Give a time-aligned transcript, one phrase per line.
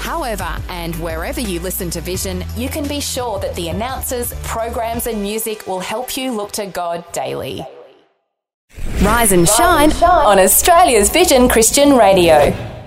[0.00, 5.06] However, and wherever you listen to Vision, you can be sure that the announcers, programs,
[5.06, 7.66] and music will help you look to God daily.
[9.02, 12.79] Rise and shine on Australia's Vision Christian Radio.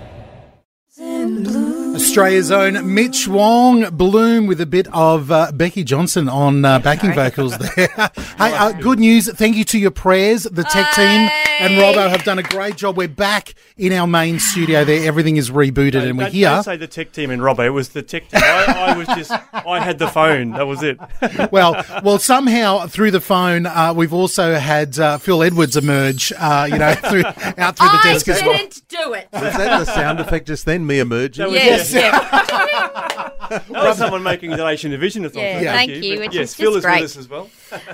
[2.04, 7.14] Australia's own Mitch Wong Bloom with a bit of uh, Becci Johnson on uh, backing
[7.16, 7.88] vocals there.
[7.88, 9.32] hey, uh, good news.
[9.32, 10.44] Thank you to your prayers.
[10.44, 11.30] The tech team
[11.62, 12.98] and Robbo have done a great job.
[12.98, 15.08] We're back in our main studio there.
[15.08, 16.50] Everything is rebooted and we're don't, here.
[16.50, 17.66] Don't say the tech team and Robbo.
[17.66, 18.42] It was the tech team.
[18.44, 20.52] I, I was just, I had the phone.
[20.52, 21.00] That was it.
[21.54, 26.68] well, well, somehow through the phone, uh, we've also had uh, Phil Edwards emerge, uh,
[26.70, 28.58] you know, through, out through the I desk as well.
[28.58, 29.30] didn't do it.
[29.32, 30.86] Was that the sound effect just then?
[30.86, 31.50] Me emerging?
[31.50, 33.30] That was, Yes, yeah.
[33.50, 35.24] that was someone making a donation to Vision.
[35.34, 35.74] Yeah, Yeah.
[35.74, 37.02] thank you, But which yes, is Phil just is great.
[37.02, 37.50] with us as well.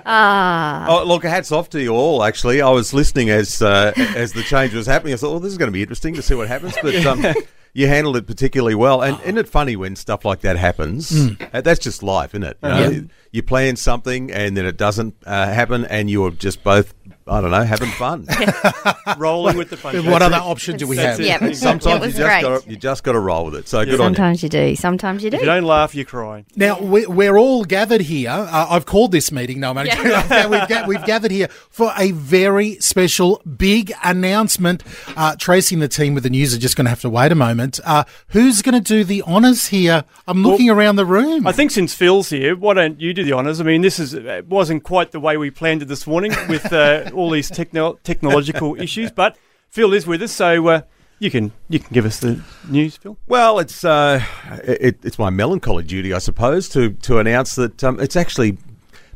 [0.06, 2.24] Ah, Oh, look, hats off to you all.
[2.24, 5.14] Actually, I was listening as uh, as the change was happening.
[5.14, 7.26] I thought, "Oh, this is going to be interesting to see what happens." But um,
[7.74, 9.02] you handled it particularly well.
[9.02, 11.12] And isn't it funny when stuff like that happens?
[11.54, 12.58] Uh, That's just life, isn't it?
[12.64, 13.00] You, know, Yeah.
[13.32, 16.94] you plan something and then it doesn't uh, happen, and you're just both,
[17.30, 18.26] I don't know, having fun.
[19.18, 20.06] Rolling with the punches.
[20.06, 21.20] What other option do we have?
[21.20, 21.26] it.
[21.26, 21.52] yeah.
[21.54, 22.42] Sometimes you just great.
[22.42, 23.68] got you just got to roll with it.
[23.68, 24.16] So good on you.
[24.16, 24.76] Sometimes you do.
[24.76, 25.46] Sometimes you If you do.
[25.46, 26.46] don't laugh, you cry.
[26.56, 28.30] Now we- we're all gathered here.
[28.32, 29.60] Uh, I've called this meeting.
[29.60, 30.48] No, I'm only Yeah.
[30.48, 34.84] we've, ga- we've gathered here for a very special, big announcement.
[35.16, 37.32] Uh, Tracy and the team with the news are just going to have to wait
[37.32, 37.80] a moment.
[37.86, 40.04] Uh, who's going to do the honours here?
[40.28, 41.46] I'm looking around the room.
[41.48, 43.60] I think since Phil's here, why don't you do the honours?
[43.60, 46.72] I mean, this is it wasn't quite the way we planned it this morning with
[46.72, 49.38] uh, all these techno- technological issues, but
[49.70, 50.82] Phil is with us, so uh,
[51.20, 53.18] you can you can give us the news, Phil.
[53.28, 54.24] Well, it's uh,
[54.64, 58.58] it, it's my melancholy duty, I suppose, to to announce that um, it's actually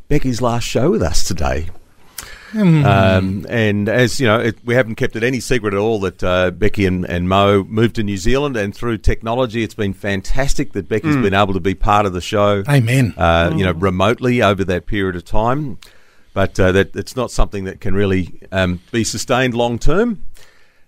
[0.08, 1.68] Becci's last show with us today.
[2.56, 6.22] Um, and as you know, it, we haven't kept it any secret at all that
[6.22, 10.72] uh, Becci and, and Mo moved to New Zealand, and through technology, it's been fantastic
[10.72, 12.62] that Becci's been able to be part of the show.
[12.68, 13.14] Amen.
[13.16, 15.78] Uh, you know, remotely over that period of time,
[16.34, 20.22] but uh, that it's not something that can really um, be sustained long term.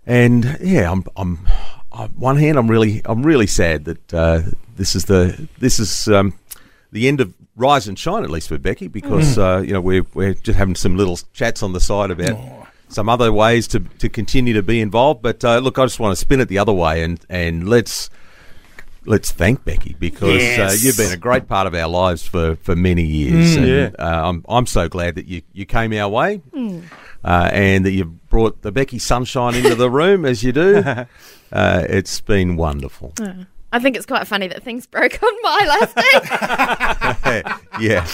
[0.05, 1.47] And yeah, I'm, I'm
[1.91, 4.43] on one hand, I'm really, I'm really sad that uh,
[4.77, 6.35] this is the this is um,
[6.93, 10.05] the end of Rise and Shine, at least for Becci, because uh, you know we're
[10.12, 12.39] we're just having some little chats on the side about.
[12.89, 16.12] Some other ways to, to continue to be involved, but uh, look, I just want
[16.12, 18.11] to spin it the other way and, and let's
[19.06, 22.75] let's thank Becci because uh, you've been a great part of our lives for, for
[22.77, 23.56] many years.
[23.56, 23.91] and, Yeah.
[23.99, 26.43] uh, I'm, I'm so glad that you, you came our way
[27.25, 30.83] uh, and that you brought the Becci sunshine into the room as you do.
[31.53, 33.12] Uh, it's been wonderful.
[33.72, 35.94] I think it's quite funny that things broke on my last
[37.31, 37.43] day
[37.81, 38.05] yeah.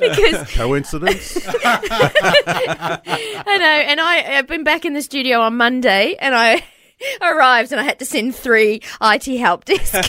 [0.00, 1.38] because Coincidence?
[1.64, 6.64] I know, and I I've been back in the studio on Monday, and I
[7.22, 9.90] arrived and I had to send three IT help desks.
[9.92, 10.02] so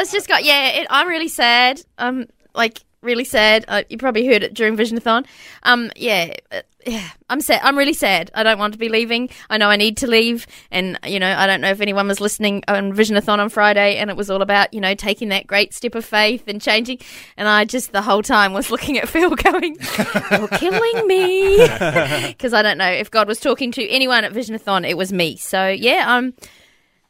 [0.00, 0.68] it's just got yeah.
[0.68, 1.80] It, I'm really sad.
[1.98, 3.64] Um, like really sad.
[3.68, 5.24] Uh, you probably heard it during Visionathon.
[5.62, 6.34] Um, yeah.
[6.52, 7.60] uh, yeah, I'm sad.
[7.64, 8.30] I'm really sad.
[8.32, 9.28] I don't want to be leaving.
[9.50, 12.20] I know I need to leave, and you know, I don't know if anyone was
[12.20, 15.74] listening on Visionathon on Friday, and it was all about you know taking that great
[15.74, 16.98] step of faith and changing.
[17.36, 19.76] And I just the whole time was looking at Phil, going,
[20.30, 21.56] "You're killing me,"
[22.28, 24.88] because I don't know if God was talking to anyone at Visionathon.
[24.88, 25.36] It was me.
[25.36, 26.34] So yeah, um,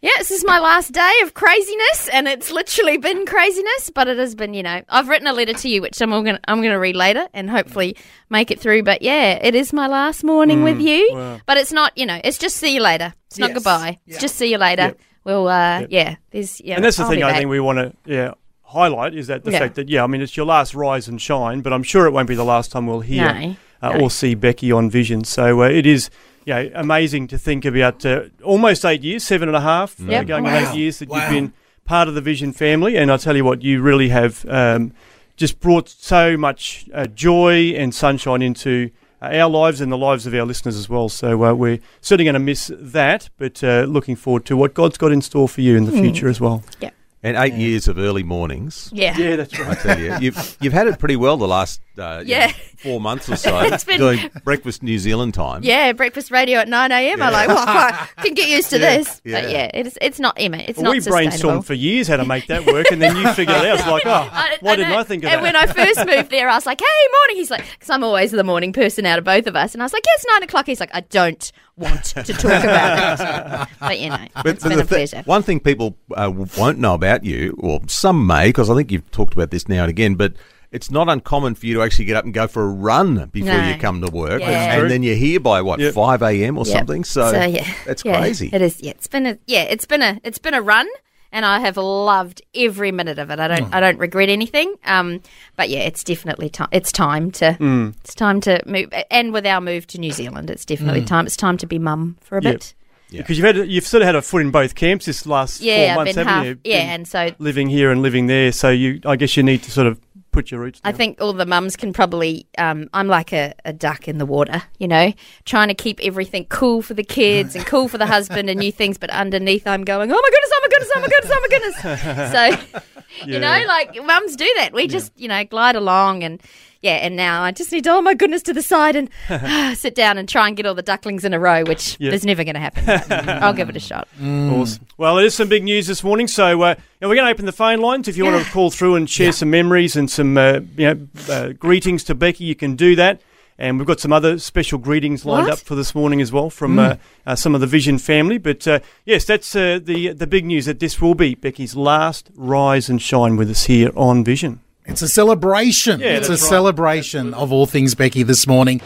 [0.03, 3.91] yeah, this is my last day of craziness, and it's literally been craziness.
[3.95, 6.25] But it has been, you know, I've written a letter to you, which I'm going
[6.27, 7.97] to I'm to read later, and hopefully
[8.31, 8.83] make it through.
[8.83, 11.41] But yeah, it is my last morning with you.
[11.47, 13.15] But it's not, you know, it's just see you later.
[13.29, 13.55] It's not Yes.
[13.57, 13.99] goodbye.
[14.07, 14.83] It's just see you later.
[14.83, 15.01] Yep.
[15.25, 17.93] We'll, uh, yeah, there's, yeah, and that's the I'll thing I think we want to
[18.05, 19.59] yeah highlight is that the Yeah.
[19.61, 22.13] fact that yeah I mean it's your last rise and shine, but I'm sure it
[22.13, 24.05] won't be the last time we'll hear No, uh, no.
[24.05, 25.25] or see Becci on Vision.
[25.25, 26.11] So uh, it is.
[26.47, 30.27] Yeah, amazing to think about uh, almost eight years, seven and a half, uh, Yep.
[30.29, 31.19] going on eight years that Wow.
[31.19, 31.53] you've been
[31.85, 32.97] part of the Vision family.
[32.97, 34.93] And I tell you what, you really have um,
[35.37, 38.91] just brought so much uh, joy and sunshine into
[39.21, 41.09] uh, our lives and the lives of our listeners as well.
[41.09, 44.99] So uh, we're certainly going to miss that, but uh, looking forward to what God's
[44.99, 46.01] got in store for you in the Hmm.
[46.03, 46.63] future as well.
[46.81, 46.91] Yeah.
[47.23, 48.91] And eight years of early mornings.
[48.93, 49.17] Yeah.
[49.17, 49.71] Yeah, that's right.
[49.71, 52.47] I tell you, you've you've had it pretty well the last uh, you Yeah.
[52.49, 55.63] know, four months or so It's been- doing breakfast New Zealand time.
[55.65, 57.23] Yeah, breakfast radio at 9 a.m.
[57.23, 59.21] I'm like, well, I can get used to this.
[59.25, 59.49] But Yeah.
[59.49, 62.49] yeah, it's, it's not, Emma, it's Well, not we brainstormed for years how to make
[62.49, 63.79] that work, and then you figured it out.
[63.79, 64.99] It's like, oh, I- why I didn't know.
[64.99, 65.43] I think of and that?
[65.43, 67.37] when I first moved there, I was like, hey, morning.
[67.37, 69.73] He's like, because I'm always the morning person out of both of us.
[69.75, 70.67] And I was like, yeah, it's nine o'clock.
[70.67, 73.69] He's like, I don't want to talk about it.
[73.81, 75.23] But, you know, it's been a thi- pleasure.
[75.25, 79.11] one thing people uh, won't know about you, or some may, because I think you've
[79.11, 80.33] talked about this now and again, but
[80.73, 83.53] it's not uncommon for you to actually get up and go for a run before
[83.53, 83.69] No.
[83.69, 84.75] you come to work, Yeah.
[84.79, 85.95] and, then you're here by what Yep.
[85.95, 86.59] five a.m.
[86.59, 86.77] or Yep.
[86.77, 87.05] something.
[87.05, 88.51] So, yeah, that's Yeah, crazy.
[88.53, 88.81] It is.
[88.83, 90.87] Yeah, it's been a yeah, it's been a it's been a run,
[91.33, 93.39] and I have loved every minute of it.
[93.39, 94.75] I don't I don't regret anything.
[94.85, 95.21] Um,
[95.55, 96.69] but yeah, it's definitely time.
[96.73, 97.95] It's time to Mm.
[98.03, 98.89] it's time to move.
[99.11, 101.07] And with our move to New Zealand, it's definitely Mm.
[101.07, 101.27] time.
[101.27, 102.53] It's time to be mum for a Yep.
[102.53, 102.75] bit.
[103.11, 105.95] Because you've had you've sort of had a foot in both camps this last Yeah,
[105.95, 106.45] four months, haven't half.
[106.47, 106.59] you?
[106.65, 108.51] Yeah, Been and so living here and living there.
[108.53, 110.01] So you, I guess, you need to sort of
[110.33, 110.81] put your roots.
[110.85, 112.47] I think all the mums can probably.
[112.59, 115.13] Um, I'm like a, a duck in the water, you know,
[115.45, 118.73] trying to keep everything cool for the kids and cool for the husband and new
[118.81, 118.99] things.
[118.99, 121.49] But underneath, I'm going, oh my goodness, oh my goodness, oh my goodness, oh my
[121.49, 122.87] goodness.
[123.17, 124.73] So, you know, like mums do that.
[124.75, 126.43] We just, you know, glide along and.
[126.87, 129.11] Yeah, and now I just need to, oh my goodness, to the side and
[129.77, 132.13] sit down and try and get all the ducklings in a row, which Yeah.
[132.13, 132.85] is never going to happen.
[133.43, 134.07] I'll give it a shot.
[134.23, 134.87] Awesome.
[134.97, 137.51] Well, it is some big news this morning, so uh, we're going to open the
[137.53, 138.07] phone lines.
[138.07, 141.09] If you want to call through and share some memories and some uh, you know
[141.29, 143.21] uh, greetings to Becci, you can do that.
[143.59, 145.55] And we've got some other special greetings lined What?
[145.55, 146.97] up for this morning as well from uh,
[147.27, 148.37] uh, some of the Vision family.
[148.39, 152.31] But uh, yes, that's uh, the the big news that this will be Becci's last
[152.37, 154.61] rise and shine with us here on Vision.
[154.87, 156.01] It's a celebration.
[156.01, 156.39] Yeah, it's a right.
[156.39, 158.81] celebration of all things Becci this morning.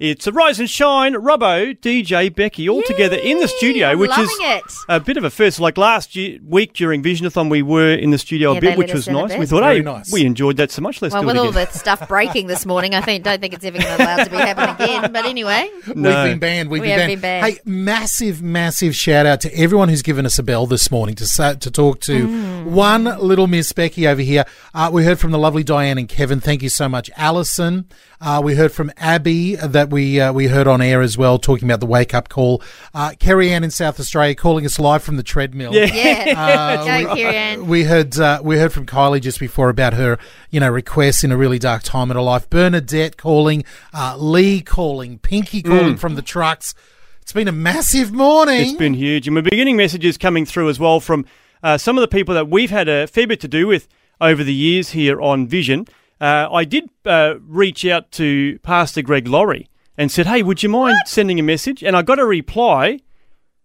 [0.00, 4.16] It's a rise and shine, Robbo, DJ, Becci, all together in the studio, I'm which
[4.18, 4.62] is it.
[4.88, 5.60] a bit of a first.
[5.60, 8.94] Like last year, week during Visionathon, we were in the studio Yeah, a bit, which
[8.94, 9.36] was us in a nice.
[9.38, 10.10] We thought, Very hey, nice.
[10.10, 11.02] we enjoyed that so much.
[11.02, 11.66] Let's Well, do with it all again.
[11.70, 14.30] the stuff breaking this morning, I think don't think it's ever going to allowed to
[14.30, 15.12] be happening again.
[15.12, 16.24] But anyway, No.
[16.24, 16.70] We've been banned.
[16.70, 17.12] We've We been, have banned.
[17.12, 17.46] been banned.
[17.56, 21.26] Hey, massive, massive shout out to everyone who's given us a bell this morning to
[21.26, 22.64] sa- to talk to Mm.
[22.64, 24.46] one little Miss Becci over here.
[24.74, 26.40] Uh, we heard from the lovely Diane and Kevin.
[26.40, 27.84] Thank you so much, Alison.
[28.22, 31.68] Uh, we heard from Abby that we uh, we heard on air as well, talking
[31.68, 32.62] about the wake up call.
[32.94, 35.74] Uh, Kerry Ann in South Australia calling us live from the treadmill.
[35.74, 35.92] Yeah.
[35.92, 37.66] yeah, Uh, go Kieran.
[37.66, 40.18] We heard uh, we heard from Kylie just before about her,
[40.50, 42.48] you know, requests in a really dark time in her life.
[42.48, 46.74] Bernadette calling, uh, Lee calling, Pinky calling from the trucks.
[47.22, 48.60] It's been a massive morning.
[48.62, 49.28] It's been huge.
[49.28, 51.26] And we're beginning messages coming through as well from
[51.62, 53.86] uh, some of the people that we've had a fair bit to do with
[54.20, 55.86] over the years here on Vision.
[56.20, 59.69] Uh, I did uh, reach out to Pastor Greg Laurie
[60.00, 61.84] and said, hey, would you mind sending a message?
[61.84, 63.00] And I got a reply.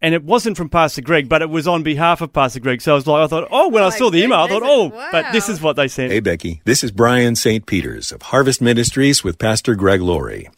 [0.02, 2.82] And it wasn't from Pastor Greg, but it was on behalf of Pastor Greg.
[2.82, 4.62] So I was like, I thought, oh, when I oh saw the email, I thought,
[4.62, 6.12] goodness, oh, but this is what they sent.
[6.12, 6.60] Hey, Becci.
[6.66, 7.66] This is Brian St.
[7.66, 10.50] Peters of Harvest Ministries with Pastor Greg Laurie.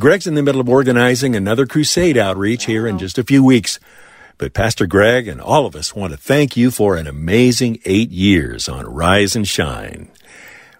[0.00, 3.78] Greg's in the middle of organizing another crusade outreach here in just a few weeks.
[4.38, 8.10] But Pastor Greg and all of us want to thank you for an amazing eight
[8.10, 10.10] years on Rise and Shine.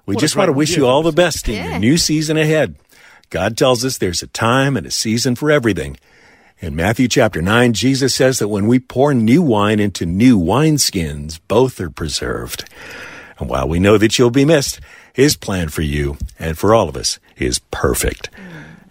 [0.04, 1.70] We What just want to wish year, you all the best in Yeah.
[1.70, 2.74] your new season ahead.
[3.32, 5.96] God tells us there's a time and a season for everything.
[6.58, 11.40] In Matthew chapter 9, Jesus says that when we pour new wine into new wineskins,
[11.48, 12.68] both are preserved.
[13.38, 14.80] And while we know that you'll be missed,
[15.14, 18.28] His plan for you and for all of us is perfect.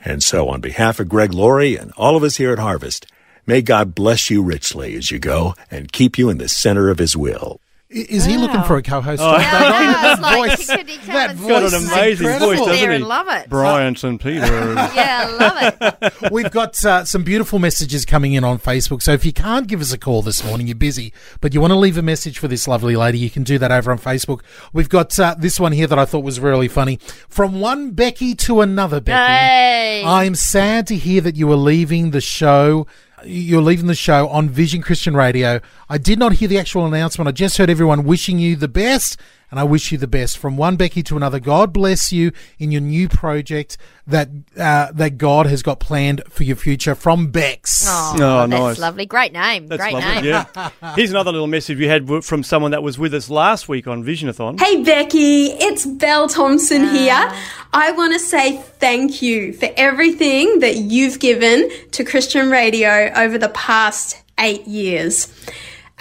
[0.03, 3.05] And so, on behalf of Greg Laurie and all of us here at Harvest,
[3.45, 6.97] may God bless you richly as you go and keep you in the center of
[6.97, 7.61] His will.
[7.93, 9.21] I- Is he looking for a co-host?
[9.21, 9.37] Oh.
[9.37, 12.25] That, Yeah, that it's like, voice, could he come that voice Got an is amazing
[12.27, 12.47] incredible.
[12.47, 12.99] voice, doesn't there he?
[12.99, 13.49] love it.
[13.49, 14.21] Brian St.
[14.21, 14.39] Peter.
[14.95, 15.91] Yeah, love
[16.21, 16.31] it.
[16.31, 19.01] We've got uh, some beautiful messages coming in on Facebook.
[19.01, 21.71] So if you can't give us a call this morning, you're busy, but you want
[21.71, 24.41] to leave a message for this lovely lady, you can do that over on Facebook.
[24.73, 26.99] We've got uh, this one here that I thought was really funny.
[27.27, 29.31] From one Becky to another Becky.
[29.31, 30.03] Hey.
[30.05, 32.87] I'm sad to hear that you are leaving the show.
[33.25, 35.59] You're leaving the show on Vision Christian Radio.
[35.89, 37.27] I did not hear the actual announcement.
[37.27, 39.19] I just heard everyone wishing you the best,
[39.51, 40.37] and I wish you the best.
[40.37, 43.77] From one Becky to another, God bless you in your new project
[44.07, 46.95] that uh, that God has got planned for your future.
[46.95, 47.85] From Bex.
[47.87, 48.17] Oh, Oh,
[48.47, 48.79] that's nice.
[48.79, 49.05] lovely.
[49.05, 49.67] Great name.
[49.67, 50.21] That's Great lovely.
[50.31, 50.43] name.
[50.55, 50.69] Yeah.
[50.95, 54.03] Here's another little message we had from someone that was with us last week on
[54.03, 54.59] Visionathon.
[54.59, 57.31] Hey Becci, it's Belle Thompson here.
[57.73, 63.37] I want to say thank you for everything that you've given to Christian radio over
[63.37, 65.27] the past eight years.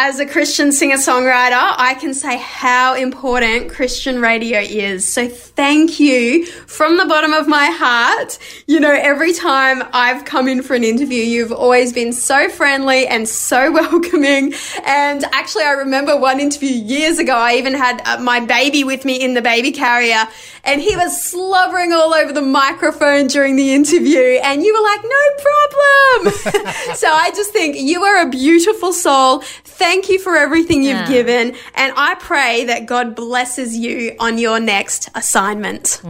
[0.03, 5.07] As a Christian singer songwriter, I can say how important Christian radio is.
[5.07, 8.39] So thank you from the bottom of my heart.
[8.67, 13.07] You know, every time I've come in for an interview, you've always been so friendly
[13.09, 14.55] and so welcoming.
[14.87, 19.05] And actually, I remember one interview years ago, I even had uh, my baby with
[19.05, 20.27] me in the baby carrier
[20.65, 24.39] and he was slobbering all over the microphone during the interview.
[24.43, 26.75] And you were like, no problem.
[26.95, 29.41] so I just think you are a beautiful soul.
[29.65, 31.09] Thank you for everything you've Yeah.
[31.09, 31.55] given.
[31.75, 36.01] And I pray that God blesses you on your next assignment.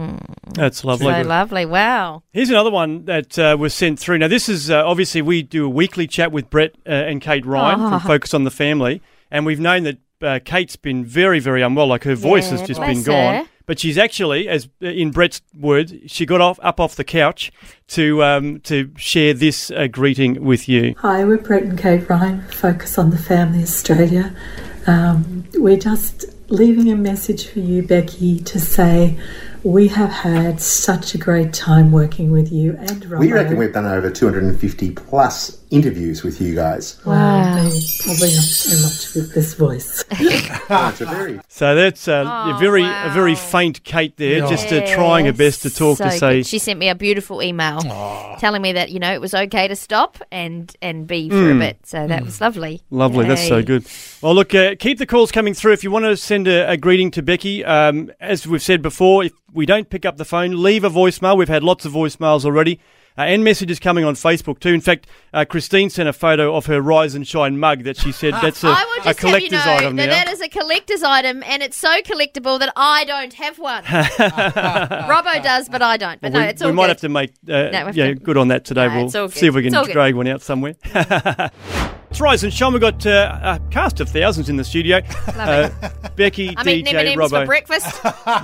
[0.53, 1.13] That's lovely.
[1.13, 1.65] So lovely.
[1.65, 2.23] Wow.
[2.33, 4.17] Here's another one that uh, was sent through.
[4.17, 7.45] Now, this is uh, obviously we do a weekly chat with Brett uh, and Kate
[7.45, 7.89] Ryan Oh.
[7.91, 11.87] from Focus on the Family, and we've known that uh, Kate's been very, very unwell.
[11.87, 13.47] Like her voice has just bless been gone.
[13.71, 17.53] But she's actually, as in Brett's words, she got off up off the couch
[17.87, 20.93] to um, to share this uh, greeting with you.
[20.97, 24.35] Hi, we're Brett and Kate Ryan, Focus on the Family Australia.
[24.87, 29.17] Um, we're just leaving a message for you, Becci, to say
[29.63, 33.19] we have had such a great time working with you and Robbo.
[33.19, 36.99] We reckon we've done over 250 plus interviews with you guys.
[37.05, 37.53] Wow.
[37.53, 40.03] Probably not so much with this voice.
[40.69, 43.11] Oh, it's a very So that's uh, Oh, a very wow.
[43.11, 44.49] a very faint Kate there, Yeah.
[44.49, 46.37] just uh, trying her best to talk so to say.
[46.39, 46.47] good.
[46.47, 47.81] She sent me a beautiful email
[48.39, 51.55] telling me that you know it was okay to stop and and be for a
[51.57, 51.85] bit.
[51.85, 52.81] So that was lovely.
[52.89, 53.85] Lovely, that's so good.
[54.21, 55.73] Well, look, uh, keep the calls coming through.
[55.73, 59.23] If you want to send a, a greeting to Becci, um, as we've said before,
[59.23, 61.37] if we don't pick up the phone, leave a voicemail.
[61.37, 62.79] We've had lots of voicemails already.
[63.17, 64.69] Uh, and messages coming on Facebook too.
[64.69, 68.11] In fact, uh, Christine sent a photo of her Rise and Shine mug that she
[68.11, 70.11] said that's a, I will a just have you collector's know item that now.
[70.11, 73.83] that is a collector's item, and it's so collectible that I don't have one.
[73.83, 76.21] Robbo does, but I don't.
[76.21, 76.89] But we, no, it's all we might good.
[76.89, 78.87] have to make uh, we have yeah, to- good on that today.
[78.87, 79.37] No, we'll it's all good.
[79.37, 80.75] see if we can drag one out somewhere.
[80.85, 82.71] it's Rise and Shine.
[82.73, 84.97] We've got uh, a cast of thousands in the studio.
[84.97, 85.69] Uh,
[86.15, 87.41] Becci, I'm eating DJ, Robbo.
[87.41, 87.87] for breakfast.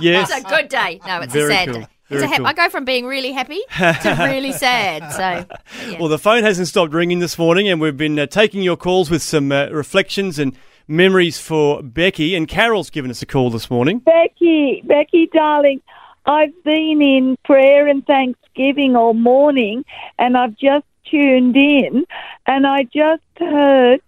[0.00, 0.30] Yes.
[0.30, 1.00] It's a good day.
[1.06, 1.80] No, it's Very a sad cool.
[1.80, 1.86] day.
[2.08, 2.46] Very It's a hap- cool.
[2.46, 5.12] I go from being really happy to really sad.
[5.12, 5.56] So,
[5.88, 5.98] yeah.
[5.98, 9.10] Well, the phone hasn't stopped ringing this morning, and we've been uh, taking your calls
[9.10, 12.34] with some uh, reflections and memories for Becci.
[12.36, 14.00] And Carol's given us a call this morning.
[14.00, 15.82] Becci, Becci, darling,
[16.24, 19.84] I've been in prayer and thanksgiving all morning,
[20.18, 22.04] and I've just tuned in,
[22.46, 24.00] and I just heard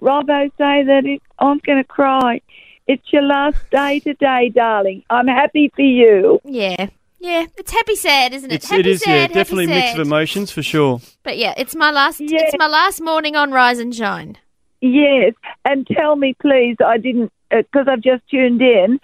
[0.00, 2.40] Robbo say that it, I'm going to cry.
[2.86, 5.02] It's your last day today, darling.
[5.10, 6.40] I'm happy for you.
[6.44, 6.88] yeah.
[7.20, 8.56] Yeah, it's happy sad, isn't it?
[8.56, 11.00] It's, happy it is, sad, yeah, happy definitely a mix of emotions for sure.
[11.24, 12.20] But yeah, it's my last.
[12.20, 12.38] Yeah.
[12.42, 14.38] It's my last morning on Rise and Shine.
[14.80, 15.34] Yes,
[15.64, 19.00] and tell me, please, I didn't, because I've just tuned in,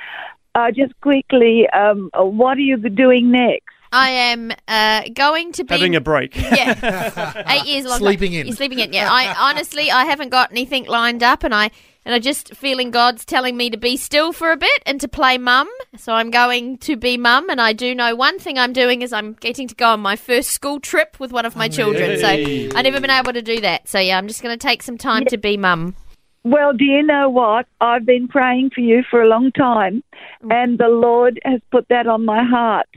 [0.54, 3.64] uh, just quickly, um, what are you doing next?
[3.90, 6.36] I am uh, going to be Having a break.
[6.36, 7.98] yeah, eight years long.
[7.98, 8.46] Sleeping in.
[8.46, 8.92] You're sleeping in.
[8.92, 11.70] Yeah, I honestly I haven't got anything lined up, and I
[12.04, 15.08] and I just feeling God's telling me to be still for a bit and to
[15.08, 15.68] play mum.
[15.96, 19.12] So I'm going to be mum, and I do know one thing I'm doing is
[19.12, 22.18] I'm getting to go on my first school trip with one of my children.
[22.18, 22.70] So Hey.
[22.74, 23.88] I never been able to do that.
[23.88, 25.94] So yeah, I'm just going to take some time to be mum.
[26.42, 27.66] Well, do you know what?
[27.80, 30.04] I've been praying for you for a long time,
[30.42, 30.52] mm.
[30.52, 32.88] and the Lord has put that on my heart.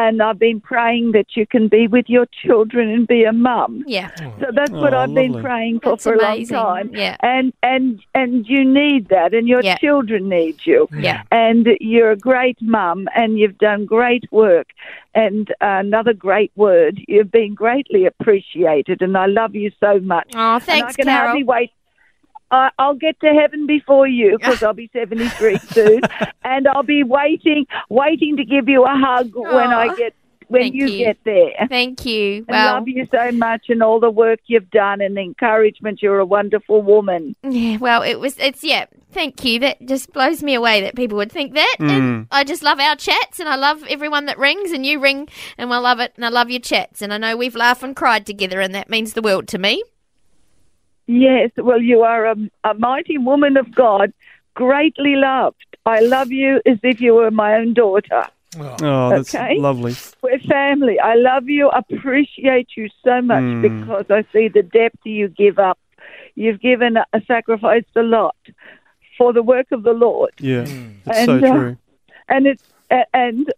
[0.00, 3.82] And I've been praying that you can be with your children and be a mum.
[3.84, 6.54] Yeah, So that's what Oh, I've been praying for That's for amazing.
[6.56, 6.90] a long time.
[6.94, 7.16] Yeah.
[7.20, 9.76] And and and you need that, and your Yeah.
[9.78, 10.88] children need you.
[11.08, 11.22] yeah.
[11.32, 14.68] And you're a great mum, and you've done great work.
[15.16, 20.28] And another great word, you've been greatly appreciated, and I love you so much.
[20.34, 21.26] Oh, and I thanks, can Carol.
[21.30, 21.70] hardly wait.
[22.50, 26.00] I I'll get to heaven before you because I'll be 73 soon,
[26.44, 30.14] and I'll be waiting, waiting to give you a hug when I get
[30.48, 31.04] when Thank you, you.
[31.04, 31.66] get there.
[31.68, 32.44] Thank you.
[32.48, 36.02] I Well, love you so much and all the work you've done and the encouragement.
[36.02, 37.36] You're a wonderful woman.
[37.42, 39.60] Yeah, well, it was, it's, yeah, thank you.
[39.60, 41.76] That just blows me away that people would think that.
[41.78, 42.26] And mm.
[42.30, 45.28] I just love our chats and I love everyone that rings and you ring
[45.58, 47.02] and I love it and I love your chats.
[47.02, 49.84] And I know we've laughed and cried together and that means the world to me.
[51.08, 54.12] Yes, well, you are a, a mighty woman of God,
[54.54, 55.64] greatly loved.
[55.86, 58.24] I love you as if you were my own daughter.
[58.60, 59.56] Oh, that's Okay.
[59.58, 59.96] lovely.
[60.22, 61.00] We're family.
[61.00, 63.62] I love you, appreciate you so much Mm.
[63.62, 65.78] because I see the depth you give up.
[66.34, 68.36] You've given a, sacrificed a lot
[69.16, 70.32] for the work of the Lord.
[70.40, 70.92] Yeah, Mm.
[71.06, 71.76] it's so And, uh, true.
[72.28, 72.62] And it's
[73.14, 73.52] and oh,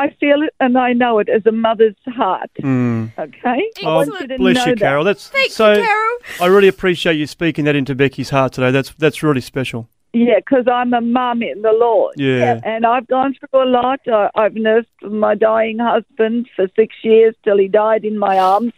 [0.00, 2.50] I feel it and I know it as a mother's heart.
[2.62, 3.12] Mm.
[3.18, 3.70] Okay?
[3.84, 4.78] Oh, want you to bless know you, that.
[4.78, 5.04] Carol.
[5.04, 5.72] That's Thank so.
[5.72, 6.16] you, Carol.
[6.40, 8.70] I really appreciate you speaking that into Becci's heart today.
[8.70, 9.88] That's that's really special.
[10.12, 12.14] Yeah, because I'm a mum in the Lord.
[12.16, 12.60] Yeah.
[12.64, 14.00] And I've gone through a lot.
[14.08, 18.72] I, I've nursed my dying husband for six years till he died in my arms.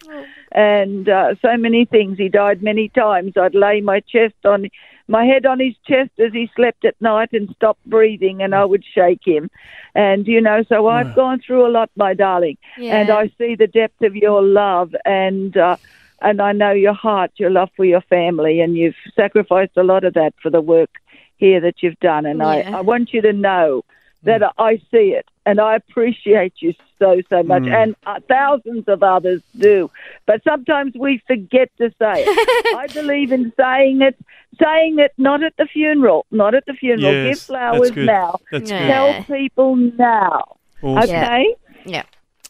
[0.51, 2.19] And uh, so many things.
[2.19, 3.33] He died many times.
[3.37, 4.69] I'd lay my chest on
[5.09, 8.65] my head on his chest as he slept at night and stopped breathing, and I
[8.65, 9.51] would shake him.
[9.95, 13.67] And you know, so I've gone through a lot, my darling, and I see the
[13.67, 15.57] depth of your love and.
[15.57, 15.77] Uh,
[16.25, 20.05] and I know your heart, your love for your family, and you've sacrificed a lot
[20.05, 20.91] of that for the work
[21.37, 22.27] here that you've done.
[22.27, 22.47] And Yeah.
[22.47, 23.83] I, I want you to know
[24.23, 29.03] that I see it, and I appreciate you so so much, and uh, thousands of
[29.03, 29.91] others do.
[30.27, 32.75] But sometimes we forget to say it.
[32.77, 34.17] I believe in saying it,
[34.63, 37.13] saying it not at the funeral, not at the funeral.
[37.13, 38.07] Give Yes, flowers that's good.
[38.07, 38.39] now.
[38.53, 38.79] That's Yeah.
[38.79, 38.89] good.
[39.27, 40.57] Tell people now.
[40.83, 41.11] Awesome.
[41.11, 41.55] Okay.
[41.87, 42.05] Yeah.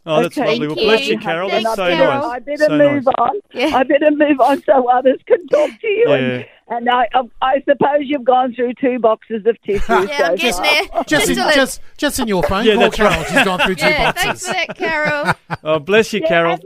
[0.05, 0.49] Oh, that's Okay.
[0.51, 0.67] lovely.
[0.67, 1.15] Well, Thank bless you.
[1.15, 1.49] you, Carol.
[1.49, 2.25] Thanks, That's so Carol.
[2.25, 2.43] I nice.
[2.45, 3.15] better So move nice.
[3.19, 3.31] on.
[3.55, 3.77] Yeah.
[3.77, 6.05] I better move on so others can talk to you.
[6.09, 6.15] Yeah.
[6.17, 9.89] And, and I, I, I suppose you've gone through two boxes of tissues.
[9.89, 10.63] Yeah, I'm so getting far.
[10.65, 11.05] there.
[11.07, 13.13] Just in, just, just in your phone Yeah, call, that's Carol.
[13.13, 13.27] right.
[13.29, 14.25] She's gone through two yeah, boxes.
[14.25, 15.35] thanks for that, Carol.
[15.65, 16.59] Oh, bless you, Yeah, Carol.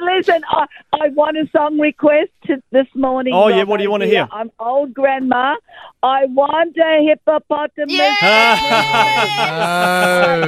[0.00, 0.42] And listen, listen.
[0.48, 3.34] I, I want a song request to this morning.
[3.34, 4.28] Oh, yeah, what do you wanna hear?
[4.30, 5.56] I'm old grandma.
[6.02, 8.16] I want a hippopotamus.
[9.42, 10.44] Oh.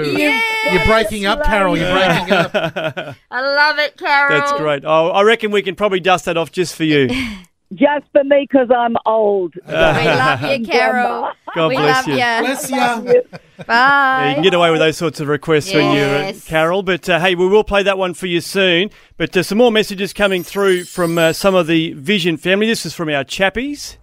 [0.73, 1.76] You're breaking up, Carol.
[1.76, 2.54] You're breaking up.
[3.30, 4.38] I love it, Carol.
[4.38, 4.85] That's great.
[4.85, 7.11] Oh, I reckon we can probably dust that off just for you.
[7.74, 9.54] Just for me because I'm old.
[9.66, 11.30] We love you, Carol.
[11.54, 12.14] God we bless love you.
[12.14, 12.18] you.
[12.20, 13.64] Bless you.
[13.64, 13.64] Bye.
[13.66, 16.82] Yeah, you can get away with those sorts of requests when you're uh, Carol.
[16.82, 18.90] But uh, hey, we will play that one for you soon.
[19.16, 22.66] But uh, some more messages coming through from uh, some of the Vision family.
[22.66, 23.96] This is from our chappies.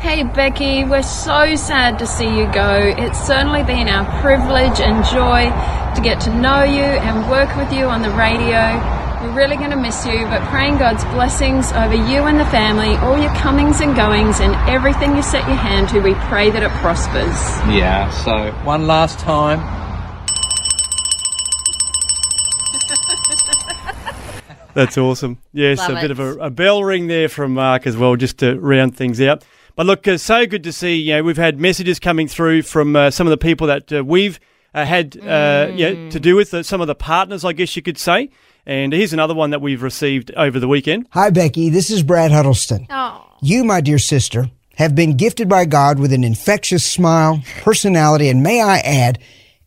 [0.00, 2.92] Hey Becky, we're so sad to see you go.
[2.98, 5.44] It's certainly been our privilege and joy
[5.94, 9.03] to get to know you and work with you on the radio.
[9.24, 12.94] We're really going to miss you, but praying God's blessings over you and the family,
[12.96, 16.62] all your comings and goings, and everything you set your hand to, we pray that
[16.62, 17.32] it prospers.
[17.74, 19.60] Yeah, so one last time.
[24.74, 25.38] That's awesome.
[25.54, 28.36] Yes, Love a bit of a, a bell ring there from Mark as well, just
[28.40, 29.42] to round things out.
[29.74, 30.96] But look, uh, so good to see.
[30.96, 34.04] You know, we've had messages coming through from uh, some of the people that uh,
[34.04, 34.38] we've
[34.74, 37.80] uh, had uh, yeah, to do with, uh, some of the partners, I guess you
[37.80, 38.28] could say.
[38.66, 41.06] And here's another one that we've received over the weekend.
[41.10, 41.70] Hi, Becci.
[41.70, 42.86] This is Brad Huddleston.
[42.88, 48.28] Oh, You, my dear sister, have been gifted by God with an infectious smile, personality,
[48.28, 49.18] and may I add,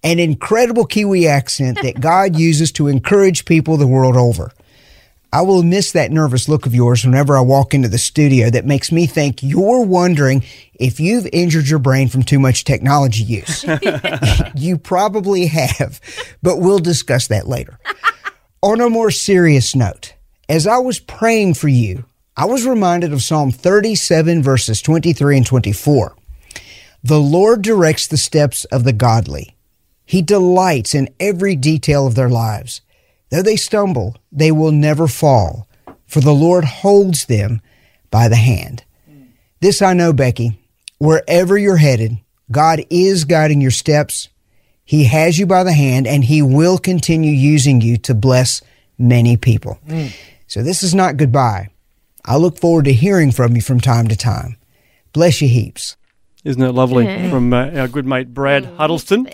[0.03, 4.51] an incredible Kiwi accent that God uses to encourage people the world over.
[5.31, 8.65] I will miss that nervous look of yours whenever I walk into the studio that
[8.65, 13.65] makes me think you're wondering if you've injured your brain from too much technology use.
[14.55, 15.99] you probably have,
[16.41, 17.77] but we'll discuss that later.
[18.63, 20.15] On a more serious note,
[20.49, 25.45] as I was praying for you, I was reminded of Psalm 37, verses 23 and
[25.45, 26.15] 24.
[27.03, 29.55] The Lord directs the steps of the godly.
[30.05, 32.81] He delights in every detail of their lives.
[33.29, 35.67] Though they stumble, they will never fall,
[36.07, 37.61] for the Lord holds them
[38.09, 38.83] by the hand.
[39.59, 40.57] This I know, Becci.
[40.97, 42.17] Wherever you're headed,
[42.49, 44.29] God is guiding your steps.
[44.87, 48.61] He has you by the hand, and He will continue using you to bless
[48.97, 49.79] many people.
[50.47, 51.67] So this is not goodbye.
[52.23, 54.55] I look forward to hearing from you from time to time.
[55.11, 55.97] Bless you heaps.
[56.45, 57.29] Isn't it lovely Yeah.
[57.29, 59.27] from uh, our good mate Brad Huddleston?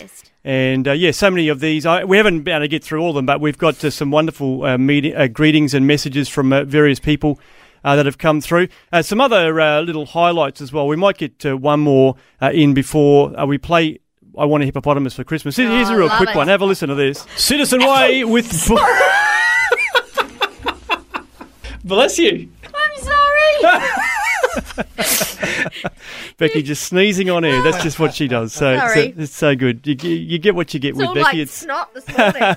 [0.44, 1.86] And uh, yeah, so many of these.
[1.86, 3.92] I, we haven't been able to get through all of them, but we've got uh,
[3.92, 7.40] some wonderful uh, meeting, uh, greetings and messages from uh, various people
[7.84, 8.68] uh, that have come through.
[8.92, 10.88] Uh, some other uh, little highlights as well.
[10.88, 14.00] We might get uh, one more uh, in before uh, we play.
[14.38, 15.56] I want a hippopotamus for Christmas.
[15.56, 16.36] Here- Here's Oh, a real quick it.
[16.36, 16.48] one.
[16.48, 17.26] Have a listen to this.
[17.36, 18.52] Citizen Way with.
[21.86, 22.50] Bless you.
[22.74, 23.64] I'm sorry.
[26.40, 27.62] Becci just sneezing on air.
[27.62, 28.54] That's just what she does.
[28.54, 29.86] So, so it's so good.
[29.86, 31.40] You, you get what you get it's with all Becci.
[31.40, 32.56] like snot this morning.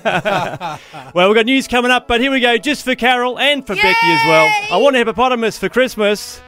[1.13, 3.75] Well, we've got news coming up, but here we go, just for Carol and for
[3.75, 4.49] Becci as well.
[4.71, 6.41] I want a hippopotamus for Christmas.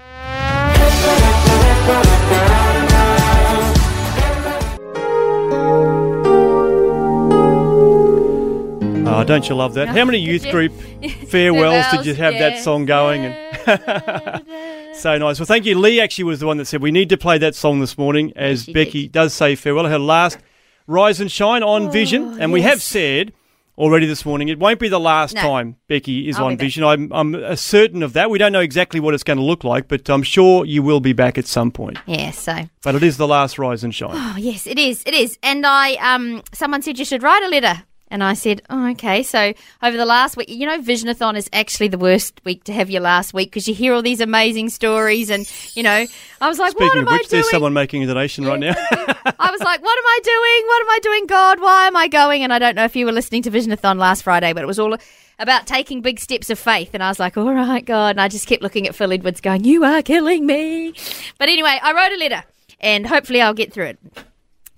[9.30, 9.90] Don't you love that?
[9.90, 10.72] How many youth group
[11.28, 13.26] farewells did you have that song going?
[13.26, 15.40] And so nice.
[15.40, 15.78] Well, thank you.
[15.78, 18.34] Lee actually was the one that said we need to play that song this morning
[18.36, 19.86] as she Becci does say farewell.
[19.86, 20.40] Her last
[20.88, 23.32] rise and shine on Vision, and we have said
[23.78, 25.42] already this morning it won't be the last No.
[25.42, 26.66] time Becci is I'll on be.
[26.66, 26.84] Vision.
[26.84, 28.32] I'm, I'm certain of that.
[28.32, 31.02] We don't know exactly what it's going to look like, but I'm sure you will
[31.02, 32.00] be back at some point.
[32.08, 32.68] yeah, so.
[32.82, 34.10] But it is the last rise and shine.
[34.14, 35.04] Oh, yes, it is.
[35.06, 35.38] It is.
[35.44, 39.22] And I, um, someone said you should write a letter And I said, oh, okay.
[39.24, 42.90] So over the last week, you know, Visionathon is actually the worst week to have
[42.90, 45.30] your last week because you hear all these amazing stories.
[45.30, 46.06] And, you know,
[46.42, 47.42] I was like, Speaking what of am I which, doing?
[47.42, 48.74] there's someone making a donation right now.
[48.92, 50.68] I was like, what am I doing?
[50.68, 51.60] What am I doing, God?
[51.62, 52.44] Why am I going?
[52.44, 54.80] And I don't know if you were listening to Visionathon last Friday, but it was
[54.80, 54.96] all
[55.38, 56.90] about taking big steps of faith.
[56.94, 58.10] And I was like, all right, God.
[58.12, 60.94] And I just kept looking at Phil Edwards going, you are killing me.
[61.38, 62.44] But anyway, I wrote a letter
[62.80, 64.00] and hopefully I'll get through it.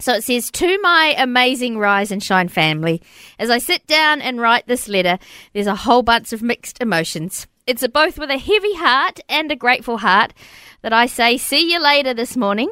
[0.02, 3.04] So it says, To my amazing Rise and Shine family,
[3.38, 5.20] as I sit down and write this letter,
[5.54, 7.46] there's a whole bunch of mixed emotions.
[7.68, 10.34] It's a, both with a heavy heart and a grateful heart
[10.82, 12.72] that I say, See you later this morning.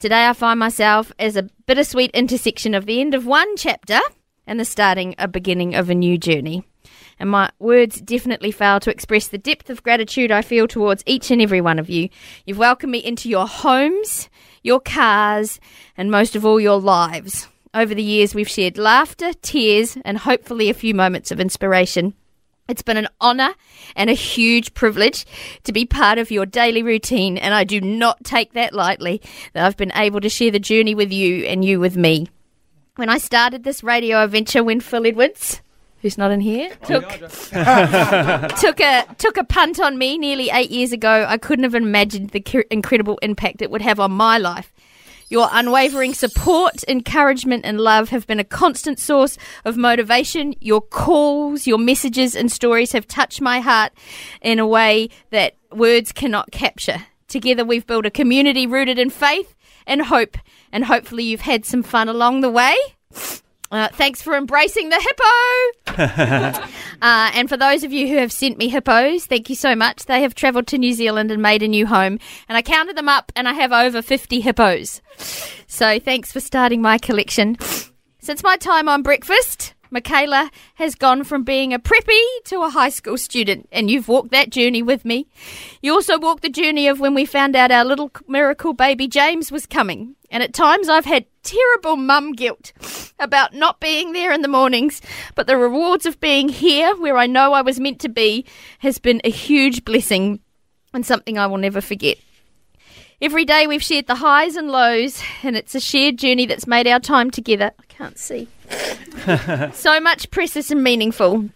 [0.00, 4.00] Today I find myself as a bittersweet intersection of the end of one chapter
[4.46, 6.64] and the starting a beginning of a new journey.
[7.18, 11.30] And my words definitely fail to express the depth of gratitude I feel towards each
[11.30, 12.08] and every one of you.
[12.44, 14.28] You've welcomed me into your homes,
[14.64, 15.60] your cars,
[15.96, 17.46] and most of all, your lives.
[17.72, 22.14] Over the years, we've shared laughter, tears, and hopefully a few moments of inspiration.
[22.66, 23.54] It's been an honour
[23.94, 25.26] and a huge privilege
[25.64, 29.20] to be part of your daily routine, and I do not take that lightly
[29.52, 32.28] that I've been able to share the journey with you and you with me.
[32.96, 35.60] When I started this radio adventure, when Phil Edwards,
[36.04, 37.08] who's not in here, took
[38.58, 42.30] took a took a punt on me nearly eight years ago, I couldn't have imagined
[42.30, 44.70] the incredible impact it would have on my life.
[45.30, 50.54] Your unwavering support, encouragement, and love have been a constant source of motivation.
[50.60, 53.92] Your calls, your messages, and stories have touched my heart
[54.42, 57.06] in a way that words cannot capture.
[57.28, 60.36] Together, we've built a community rooted in faith and hope,
[60.70, 62.76] and hopefully, you've had some fun along the way.
[63.74, 66.64] Uh, thanks for embracing the hippo.
[67.02, 70.06] Uh, and for those of you who have sent me hippos, thank you so much.
[70.06, 72.18] They have travelled to New Zealand and made a new home.
[72.48, 75.02] And I counted them up and I have over 50 hippos.
[75.66, 77.58] So thanks for starting my collection.
[78.20, 82.88] Since my time on breakfast, Michaela has gone from being a preppy to a high
[82.88, 85.28] school student, and you've walked that journey with me.
[85.82, 89.52] You also walked the journey of when we found out our little miracle baby James
[89.52, 90.16] was coming.
[90.34, 92.72] And at times I've had terrible mum guilt
[93.20, 95.00] about not being there in the mornings,
[95.36, 98.44] but the rewards of being here where I know I was meant to be
[98.80, 100.40] has been a huge blessing
[100.92, 102.18] and something I will never forget.
[103.22, 106.88] Every day we've shared the highs and lows, and it's a shared journey that's made
[106.88, 107.70] our time together.
[107.78, 108.48] I can't see.
[109.72, 111.48] so much precious and meaningful.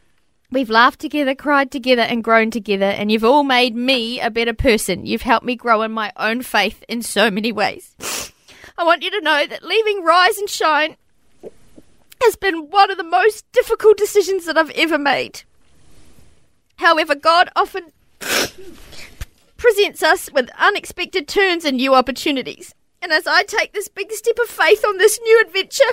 [0.52, 4.54] We've laughed together, cried together, and grown together, and you've all made me a better
[4.54, 5.04] person.
[5.04, 8.32] You've helped me grow in my own faith in so many ways.
[8.78, 10.96] I want you to know that leaving Rise and Shine
[12.22, 15.42] has been one of the most difficult decisions that I've ever made.
[16.76, 17.92] However, God often
[19.56, 22.72] presents us with unexpected turns and new opportunities.
[23.02, 25.92] And as I take this big step of faith on this new adventure,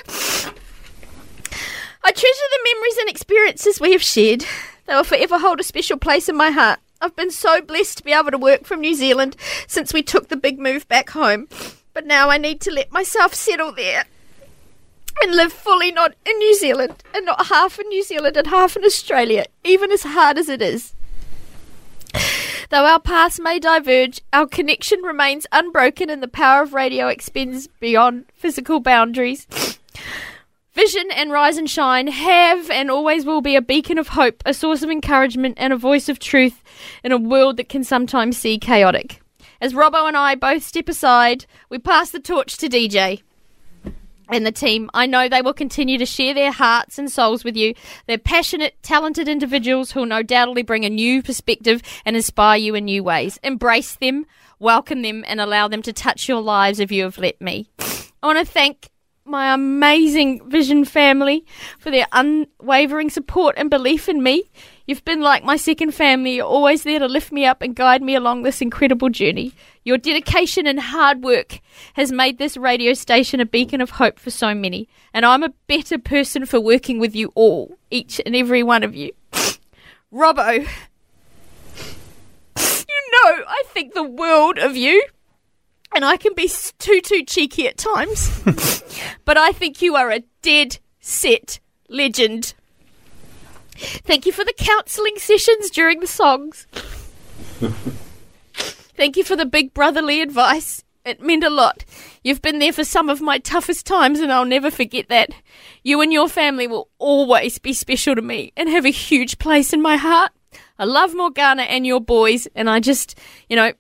[2.04, 4.46] I treasure the memories and experiences we have shared.
[4.86, 6.80] They will forever hold a special place in my heart.
[7.02, 10.28] I've been so blessed to be able to work from New Zealand since we took
[10.28, 11.48] the big move back home.
[11.96, 14.04] But now I need to let myself settle there
[15.24, 18.76] and live fully not in New Zealand and not half in New Zealand and half
[18.76, 20.94] in Australia, even as hard as it is.
[22.70, 27.68] Though our paths may diverge, our connection remains unbroken and the power of radio extends
[27.80, 29.48] beyond physical boundaries.
[30.74, 34.54] Vision and Rise and Shine have and always will be a beacon of hope, a
[34.54, 36.62] source of encouragement, and a voice of truth
[37.06, 39.22] in a world that can sometimes seem chaotic.
[39.62, 43.22] As Robbo and I both step aside, we pass the torch to DJ
[44.30, 44.90] and the team.
[44.94, 47.74] I know they will continue to share their hearts and souls with you.
[48.08, 52.76] They're passionate, talented individuals who will no doubtly bring a new perspective and inspire you
[52.76, 53.40] in new ways.
[53.44, 54.26] Embrace them,
[54.60, 57.70] welcome them, and allow them to touch your lives if you have let me.
[58.24, 58.90] I want to thank
[59.26, 61.46] my amazing Vision family
[61.80, 64.50] for their unwavering support and belief in me.
[64.88, 66.36] You've been like my second family.
[66.36, 69.54] You're always there to lift me up and guide me along this incredible journey.
[69.84, 71.60] Your dedication and hard work
[71.94, 74.88] has made this radio station a beacon of hope for so many.
[75.12, 78.96] And I'm a better person for working with you all, each and every one of
[78.96, 79.12] you.
[80.14, 80.54] Robbo,
[82.56, 85.04] you know I think the world of you.
[85.96, 88.44] And I can be too, too cheeky at times.
[89.26, 92.54] but I think you are a dead set legend.
[93.76, 96.68] Thank you for the counselling sessions during the songs.
[98.98, 100.84] Thank you for the big brotherly advice.
[101.06, 101.86] It meant a lot.
[102.24, 105.30] You've been there for some of my toughest times, and I'll never forget that.
[105.84, 109.72] You and your family will always be special to me and have a huge place
[109.72, 110.32] in my heart.
[110.80, 113.74] I love Morgana and your boys, and I just, you know,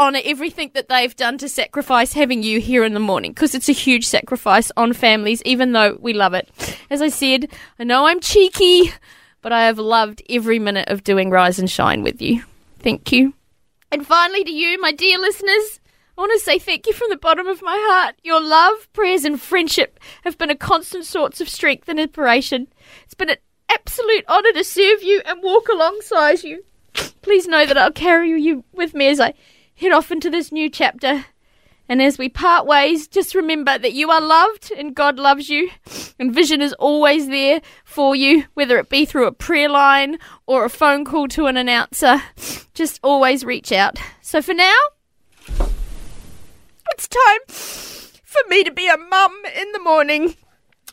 [0.00, 3.68] honour everything that they've done to sacrifice having you here in the morning because it's
[3.68, 6.48] a huge sacrifice on families, even though we love it.
[6.88, 8.92] As I said, I know I'm cheeky,
[9.42, 12.42] but I have loved every minute of doing Rise and Shine with you.
[12.78, 13.34] Thank you.
[13.92, 15.80] And finally, to you, my dear listeners,
[16.16, 18.14] I want to say thank you from the bottom of my heart.
[18.22, 22.68] Your love, prayers, and friendship have been a constant source of strength and inspiration.
[23.04, 23.36] It's been an
[23.68, 26.64] absolute honour to serve you and walk alongside you.
[27.20, 29.34] Please know that I'll carry you with me as I
[29.80, 31.24] head off into this new chapter.
[31.88, 35.70] And as we part ways, just remember that you are loved and God loves you.
[36.20, 40.64] And Vision is always there for you, whether it be through a prayer line or
[40.64, 42.22] a phone call to an announcer.
[42.74, 43.98] Just always reach out.
[44.20, 44.76] So for now,
[46.92, 50.36] it's time for me to be a mum in the morning.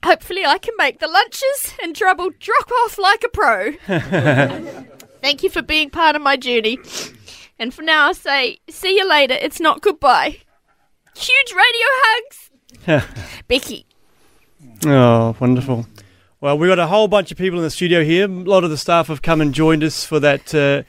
[0.04, 3.72] Hopefully, I can make the lunches and trouble drop off like a pro.
[5.22, 6.80] Thank you for being part of my journey.
[7.60, 9.36] And for now, I say, see you later.
[9.40, 10.38] It's not goodbye.
[11.16, 12.50] Huge radio hugs.
[13.50, 13.86] Becci.
[14.86, 15.88] Oh, wonderful.
[16.40, 18.26] Well, we've got a whole bunch of people in the studio here.
[18.26, 20.84] A lot of the staff have come and joined us for that uh,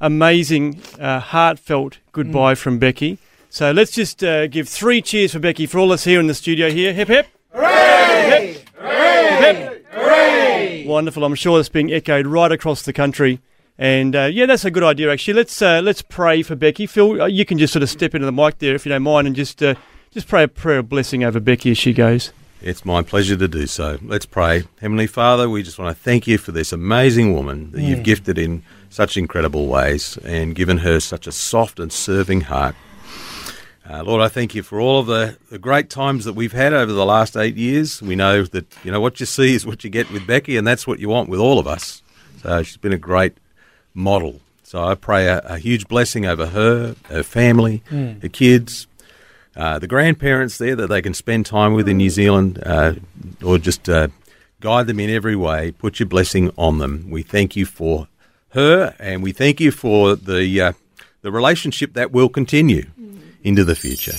[0.00, 3.18] amazing, uh, heartfelt goodbye from Becci.
[3.50, 6.34] So let's just uh, give three cheers for Becci for all us here in the
[6.34, 6.94] studio here.
[6.94, 7.26] Hip hip.
[7.52, 8.56] Hooray!
[8.56, 8.68] Hip.
[8.80, 9.86] Hip.
[9.92, 10.86] Hooray!
[10.86, 11.22] Wonderful.
[11.22, 13.40] I'm sure it's being echoed right across the country.
[13.78, 15.10] And uh, yeah, that's a good idea.
[15.12, 16.88] Actually, let's uh, let's pray for Becci.
[16.88, 19.02] Phil, uh, you can just sort of step into the mic there if you don't
[19.02, 19.74] mind, and just uh,
[20.12, 22.32] just pray a prayer of blessing over Becci as she goes.
[22.62, 23.98] It's my pleasure to do so.
[24.00, 24.62] Let's pray.
[24.80, 28.04] Heavenly Father, we just want to thank you for this amazing woman that you've Mm.
[28.04, 32.74] gifted in such incredible ways and given her such a soft and serving heart.
[33.90, 36.72] Uh, Lord, I thank you for all of the, the great times that we've had
[36.72, 38.00] over the last eight years.
[38.00, 40.66] We know that, you know, what you see is what you get with Becci, and
[40.66, 42.02] that's what you want with all of us.
[42.40, 43.36] So she's been a great
[43.94, 44.40] model.
[44.62, 48.20] So I pray a, a huge blessing over her, her family, Mm.
[48.22, 48.86] her kids,
[49.56, 52.94] uh, the grandparents there that they can spend time with in New Zealand, uh,
[53.42, 54.08] or just uh,
[54.60, 55.70] guide them in every way.
[55.70, 57.06] Put your blessing on them.
[57.08, 58.08] We thank you for
[58.50, 60.72] her, and we thank you for the uh,
[61.22, 62.86] the relationship that will continue
[63.44, 64.12] into the future.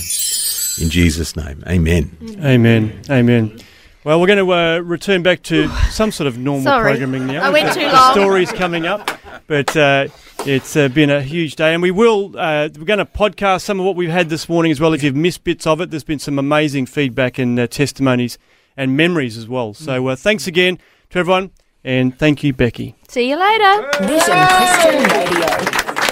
[0.82, 2.16] In Jesus' name, Amen.
[2.42, 3.00] Amen.
[3.10, 3.58] Amen.
[4.04, 6.82] Well, we're going to uh, return back to some sort of normal Sorry.
[6.92, 7.42] programming now.
[7.44, 8.24] I went We've too got long.
[8.24, 9.15] Stories coming up,
[9.46, 10.08] but uh,
[10.44, 12.34] it's uh, been a huge day, and we will.
[12.36, 14.92] Uh, we're going to podcast some of what we've had this morning as well.
[14.94, 18.38] If you've missed bits of it, there's been some amazing feedback and uh, testimonies
[18.76, 19.74] and memories as well.
[19.74, 20.78] So uh, thanks again
[21.10, 21.50] to everyone,
[21.84, 22.94] and thank you, Becci.
[23.08, 23.90] See you later.
[24.00, 25.46] Vision Christian Radio.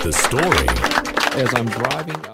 [0.03, 1.40] The story.
[1.40, 2.34] As I'm driving up.